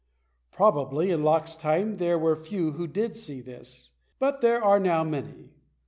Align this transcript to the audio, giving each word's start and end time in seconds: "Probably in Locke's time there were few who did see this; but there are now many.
"Probably 0.51 1.11
in 1.11 1.21
Locke's 1.23 1.55
time 1.55 1.93
there 1.93 2.17
were 2.17 2.35
few 2.35 2.71
who 2.71 2.87
did 2.87 3.15
see 3.15 3.39
this; 3.39 3.91
but 4.17 4.41
there 4.41 4.63
are 4.63 4.79
now 4.79 5.03
many. 5.03 5.51